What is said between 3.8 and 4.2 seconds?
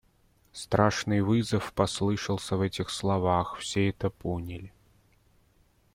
это